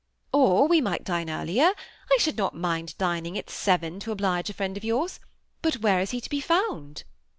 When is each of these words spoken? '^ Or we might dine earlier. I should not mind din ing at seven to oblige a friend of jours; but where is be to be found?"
'^ 0.01 0.03
Or 0.33 0.67
we 0.67 0.81
might 0.81 1.03
dine 1.03 1.29
earlier. 1.29 1.73
I 2.11 2.17
should 2.17 2.35
not 2.35 2.55
mind 2.55 2.97
din 2.97 3.23
ing 3.27 3.37
at 3.37 3.51
seven 3.51 3.99
to 3.99 4.11
oblige 4.11 4.49
a 4.49 4.53
friend 4.55 4.75
of 4.75 4.81
jours; 4.81 5.19
but 5.61 5.75
where 5.81 5.99
is 5.99 6.09
be 6.09 6.19
to 6.19 6.29
be 6.31 6.41
found?" 6.41 7.03